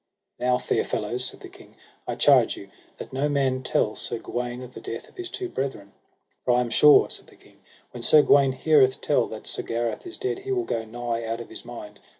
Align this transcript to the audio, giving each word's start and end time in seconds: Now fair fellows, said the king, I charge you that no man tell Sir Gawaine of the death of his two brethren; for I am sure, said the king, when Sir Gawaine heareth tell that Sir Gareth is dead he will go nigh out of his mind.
Now 0.39 0.57
fair 0.57 0.83
fellows, 0.83 1.25
said 1.25 1.41
the 1.41 1.47
king, 1.47 1.75
I 2.07 2.15
charge 2.15 2.57
you 2.57 2.71
that 2.97 3.13
no 3.13 3.29
man 3.29 3.61
tell 3.61 3.93
Sir 3.95 4.17
Gawaine 4.17 4.63
of 4.63 4.73
the 4.73 4.81
death 4.81 5.07
of 5.07 5.15
his 5.15 5.29
two 5.29 5.47
brethren; 5.47 5.91
for 6.43 6.55
I 6.55 6.61
am 6.61 6.71
sure, 6.71 7.07
said 7.11 7.27
the 7.27 7.35
king, 7.35 7.59
when 7.91 8.01
Sir 8.01 8.23
Gawaine 8.23 8.53
heareth 8.53 8.99
tell 8.99 9.27
that 9.27 9.45
Sir 9.45 9.61
Gareth 9.61 10.07
is 10.07 10.17
dead 10.17 10.39
he 10.39 10.51
will 10.51 10.63
go 10.65 10.85
nigh 10.85 11.23
out 11.23 11.39
of 11.39 11.49
his 11.49 11.63
mind. 11.63 11.99